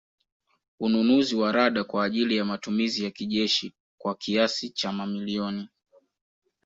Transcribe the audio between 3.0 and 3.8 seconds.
ya kijeshi